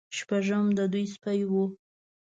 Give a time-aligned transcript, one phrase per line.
[0.17, 1.51] شپږم د دوی سپی و.